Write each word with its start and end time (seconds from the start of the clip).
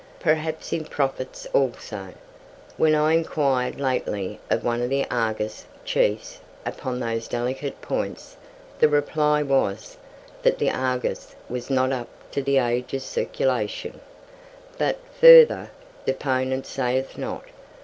Perhaps 0.19 0.73
in 0.73 0.85
profits 0.85 1.45
also. 1.53 2.15
When 2.75 2.95
I 2.95 3.13
inquired 3.13 3.79
lately 3.79 4.39
of 4.49 4.63
one 4.63 4.81
of 4.81 4.89
"The 4.89 5.05
Argus" 5.11 5.63
chiefs 5.85 6.39
upon 6.65 6.99
those 6.99 7.27
delicate 7.27 7.79
points, 7.83 8.35
the 8.79 8.89
reply 8.89 9.43
was, 9.43 9.97
that 10.41 10.57
"The 10.57 10.71
Argus" 10.71 11.35
was 11.47 11.69
not 11.69 11.91
up 11.91 12.07
to 12.31 12.41
"The 12.41 12.57
Age's" 12.57 13.03
circulation, 13.03 13.99
"but, 14.79 14.97
further, 15.19 15.69
deponent 16.03 16.65
sayeth 16.65 17.15
not." 17.19 17.43